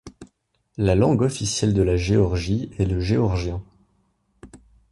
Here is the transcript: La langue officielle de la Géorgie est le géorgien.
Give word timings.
La 0.77 0.95
langue 0.95 1.21
officielle 1.21 1.75
de 1.75 1.83
la 1.83 1.95
Géorgie 1.95 2.71
est 2.79 2.85
le 2.87 2.99
géorgien. 2.99 3.61